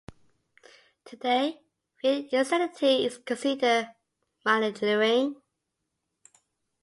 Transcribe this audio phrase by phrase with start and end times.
[1.05, 1.61] Today
[2.01, 3.89] feigned insanity is considered
[4.43, 5.39] malingering.